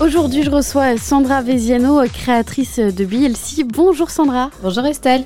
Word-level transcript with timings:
Aujourd'hui, 0.00 0.42
je 0.42 0.50
reçois 0.50 0.96
Sandra 0.96 1.42
Veziano, 1.42 2.02
créatrice 2.12 2.80
de 2.80 3.04
BLC. 3.04 3.62
Bonjour 3.64 4.10
Sandra. 4.10 4.50
Bonjour 4.62 4.84
Estelle. 4.84 5.22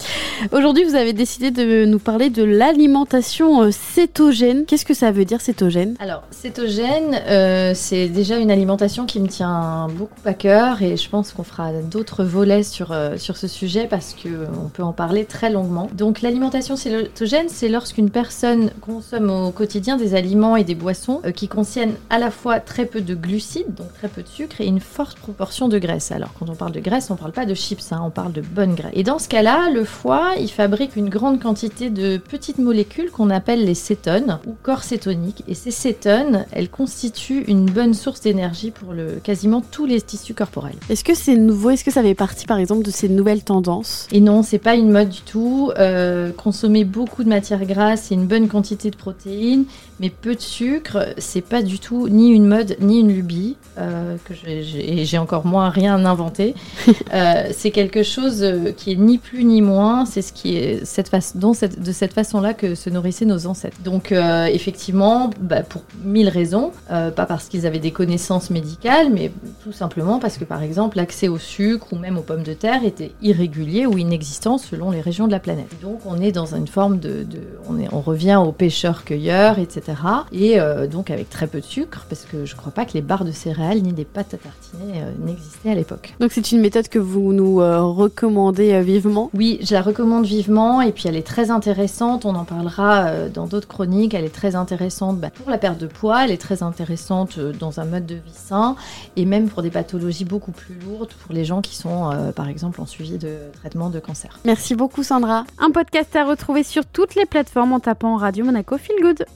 Aujourd'hui, 0.53 0.85
vous 0.85 0.95
avez 0.95 1.15
décidé 1.15 1.51
de 1.51 1.87
nous 1.87 1.99
parler 1.99 2.29
de 2.29 2.43
l'alimentation 2.43 3.63
euh, 3.63 3.71
cétogène. 3.71 4.67
Qu'est-ce 4.67 4.85
que 4.85 4.93
ça 4.93 5.13
veut 5.13 5.25
dire 5.25 5.41
cétogène? 5.41 5.95
Alors, 5.99 6.25
cétogène, 6.31 7.19
euh, 7.27 7.73
c'est 7.75 8.09
déjà 8.09 8.37
une 8.37 8.51
alimentation 8.51 9.07
qui 9.07 9.19
me 9.21 9.29
tient 9.29 9.89
beaucoup 9.95 10.21
à 10.27 10.35
cœur 10.35 10.83
et 10.83 10.99
je 10.99 11.09
pense 11.09 11.33
qu'on 11.33 11.45
fera 11.45 11.73
d'autres 11.73 12.25
volets 12.25 12.63
sur, 12.63 12.93
euh, 12.93 13.17
sur 13.17 13.39
ce 13.39 13.49
sujet 13.49 13.87
parce 13.87 14.15
qu'on 14.15 14.69
peut 14.69 14.83
en 14.83 14.93
parler 14.93 15.25
très 15.25 15.49
longuement. 15.49 15.89
Donc, 15.95 16.21
l'alimentation 16.21 16.77
cétogène, 16.77 17.47
c'est 17.49 17.71
lorsqu'une 17.71 18.11
personne 18.11 18.71
consomme 18.83 19.31
au 19.31 19.53
quotidien 19.53 19.97
des 19.97 20.15
aliments 20.15 20.57
et 20.57 20.65
des 20.65 20.75
boissons 20.75 21.23
qui 21.35 21.49
contiennent 21.49 21.95
à 22.11 22.19
la 22.19 22.31
fois 22.31 22.61
très 22.61 22.85
peu 22.85 23.01
de 23.01 23.15
glucides, 23.15 23.75
donc 23.75 23.93
très 23.95 24.09
peu 24.09 24.23
de 24.23 24.29
sucre, 24.29 24.61
une 24.69 24.81
forte 24.81 25.19
proportion 25.19 25.69
de 25.69 25.79
graisse. 25.79 26.13
Alors 26.13 26.33
quand 26.39 26.49
on 26.49 26.55
parle 26.55 26.73
de 26.73 26.81
graisse, 26.81 27.11
on 27.11 27.15
ne 27.15 27.19
parle 27.19 27.33
pas 27.33 27.47
de 27.47 27.55
chips, 27.55 27.93
hein, 27.93 28.03
on 28.05 28.11
parle 28.11 28.33
de 28.33 28.41
bonne 28.41 28.75
graisse. 28.75 28.93
Et 28.95 29.03
dans 29.03 29.19
ce 29.19 29.29
cas-là, 29.29 29.71
le 29.71 29.85
foie, 29.85 30.33
il 30.39 30.51
fabrique 30.51 30.97
une 30.97 31.09
grande 31.09 31.41
quantité 31.41 31.91
de 31.91 32.17
petites 32.17 32.59
molécules 32.59 33.11
qu'on 33.11 33.31
appelle 33.31 33.65
les 33.65 33.75
cétones 33.75 34.39
ou 34.47 34.55
corps 34.63 34.83
cétoniques. 34.83 35.43
Et 35.49 35.55
ces 35.55 35.71
cétones, 35.71 36.45
elles 36.53 36.71
constituent 36.71 37.45
une 37.49 37.67
bonne 37.67 37.95
source 37.95 38.21
d'énergie 38.21 38.71
pour 38.71 38.93
le, 38.93 39.21
quasiment 39.23 39.61
tous 39.61 39.87
les 39.87 40.01
tissus 40.01 40.35
corporels. 40.35 40.77
Est-ce 40.89 41.05
que 41.05 41.15
c'est 41.15 41.37
nouveau? 41.37 41.71
Est-ce 41.71 41.85
que 41.85 41.91
ça 41.91 42.03
fait 42.03 42.15
partie 42.15 42.47
par 42.47 42.59
exemple 42.59 42.85
de 42.85 42.91
ces 42.91 43.09
nouvelles 43.09 43.43
tendances? 43.43 44.09
Et 44.13 44.21
non, 44.21 44.43
c'est 44.43 44.59
pas 44.59 44.75
une 44.75 44.91
mode 44.91 45.09
du 45.09 45.21
tout. 45.21 45.73
Euh, 45.79 46.33
consommer 46.33 46.85
beaucoup 46.85 47.25
de 47.25 47.29
matières 47.29 47.65
grasses 47.65 48.11
et 48.11 48.15
une 48.15 48.27
bonne 48.27 48.49
quantité 48.49 48.91
de 48.91 48.97
protéines, 48.97 49.65
mais 50.01 50.11
peu 50.11 50.35
de 50.35 50.41
sucre, 50.41 51.15
c'est 51.19 51.41
pas 51.41 51.63
du 51.63 51.79
tout 51.79 52.09
ni 52.09 52.31
une 52.31 52.47
mode 52.47 52.77
ni 52.81 53.01
une 53.01 53.13
lubie 53.13 53.57
euh, 53.79 54.17
que 54.25 54.35
je 54.35 54.46
et 54.47 55.05
j'ai 55.05 55.19
encore 55.19 55.47
moins 55.47 55.71
rien 55.71 56.05
inventé. 56.05 56.55
Euh, 57.15 57.51
c'est 57.53 57.71
quelque 57.71 58.03
chose 58.03 58.43
euh, 58.43 58.73
qui 58.73 58.93
est 58.93 58.97
ni 58.97 59.19
plus 59.19 59.45
ni 59.45 59.63
moins. 59.63 60.07
C'est 60.07 60.23
ce 60.23 60.33
qui 60.33 60.57
est 60.57 60.85
cette 60.85 61.09
façon, 61.09 61.39
dont 61.39 61.55
cette, 61.55 61.81
de 61.81 61.93
cette 61.93 62.13
façon-là 62.13 62.53
que 62.53 62.75
se 62.75 62.91
nourrissaient 62.91 63.25
nos 63.25 63.47
ancêtres. 63.47 63.77
Donc 63.85 64.11
euh, 64.11 64.47
effectivement, 64.47 65.31
bah, 65.41 65.63
pour 65.63 65.83
mille 66.03 66.29
raisons, 66.29 66.73
pas 66.89 67.11
parce 67.27 67.47
qu'ils 67.49 67.67
avaient 67.67 67.79
des 67.79 67.93
connaissances 67.93 68.51
médicales, 68.51 69.11
mais 69.13 69.31
tout 69.63 69.73
simplement 69.73 70.19
parce 70.19 70.37
que 70.37 70.45
par 70.45 70.63
exemple 70.63 70.97
l'accès 70.97 71.29
au 71.29 71.39
sucre 71.39 71.93
ou 71.93 71.97
même 71.97 72.19
aux 72.19 72.23
pommes 72.23 72.43
de 72.43 72.55
terre 72.55 72.85
était 72.85 73.13
irrégulier 73.23 73.87
ou 73.87 73.99
inexistant 73.99 74.59
selon 74.59 74.91
les 74.91 75.01
régions 75.01 75.27
de 75.27 75.33
la 75.33 75.41
planète. 75.41 75.71
Donc 75.83 76.01
on 76.07 76.21
est 76.21 76.33
dans 76.33 76.55
une 76.55 76.69
forme 76.69 76.99
de, 76.99 77.23
de 77.23 77.41
on, 77.69 77.79
est, 77.79 77.89
on 77.93 78.01
revient 78.01 78.41
aux 78.45 78.53
pêcheurs-cueilleurs, 78.53 79.59
etc. 79.59 79.97
Et 80.33 80.59
donc 80.91 81.11
avec 81.11 81.31
très 81.31 81.47
peu 81.47 81.61
de 81.61 81.67
sucre, 81.67 82.07
parce 82.09 82.25
que 82.25 82.45
je 82.45 82.57
crois 82.57 82.73
pas 82.73 82.85
que 82.85 82.95
les 82.95 83.03
barres 83.03 83.25
de 83.25 83.33
céréales 83.33 83.83
ni 83.83 83.93
des 83.93 84.05
pâtes 84.05 84.36
à 84.37 84.39
tartiner 84.39 85.03
euh, 85.03 85.11
n'existait 85.19 85.71
à 85.71 85.75
l'époque. 85.75 86.15
Donc 86.21 86.33
c'est 86.33 86.53
une 86.53 86.61
méthode 86.61 86.89
que 86.89 86.99
vous 86.99 87.33
nous 87.33 87.61
euh, 87.61 87.83
recommandez 87.83 88.73
euh, 88.73 88.81
vivement? 88.81 89.31
Oui, 89.35 89.59
je 89.63 89.75
la 89.75 89.83
recommande 89.83 90.25
vivement 90.25 90.81
et 90.81 90.93
puis 90.93 91.05
elle 91.09 91.17
est 91.17 91.27
très 91.27 91.51
intéressante. 91.51 92.25
On 92.25 92.35
en 92.35 92.45
parlera 92.45 93.29
dans 93.29 93.47
d'autres 93.47 93.69
chroniques. 93.69 94.15
Elle 94.15 94.25
est 94.25 94.35
très 94.35 94.57
intéressante 94.57 95.19
bah, 95.19 95.31
pour 95.31 95.51
la 95.51 95.59
perte 95.59 95.79
de 95.79 95.87
poids, 95.87 96.25
elle 96.25 96.31
est 96.31 96.41
très 96.41 96.63
intéressante 96.63 97.39
dans 97.39 97.81
un 97.81 97.85
mode 97.85 98.07
de 98.07 98.15
vie 98.15 98.33
sain 98.33 98.77
et 99.17 99.25
même 99.25 99.49
pour 99.49 99.63
des 99.63 99.71
pathologies 99.71 100.25
beaucoup 100.25 100.53
plus 100.53 100.75
lourdes 100.87 101.13
pour 101.25 101.35
les 101.35 101.45
gens 101.45 101.61
qui 101.61 101.75
sont 101.75 102.11
par 102.35 102.49
exemple 102.49 102.81
en 102.81 102.87
suivi 102.87 103.19
de 103.19 103.37
traitement 103.55 103.91
de 103.91 103.99
cancer. 103.99 104.39
Merci 104.45 104.75
beaucoup 104.75 105.03
Sandra. 105.03 105.45
Un 105.59 105.71
podcast 105.71 106.15
à 106.17 106.25
retrouver 106.25 106.63
sur 106.63 106.85
toutes 106.87 107.15
les 107.15 107.27
plateformes 107.27 107.73
en 107.73 107.81
tapant 107.81 108.17
Radio 108.17 108.45
Monaco 108.45 108.77
Feel 108.79 108.97
Good. 109.03 109.25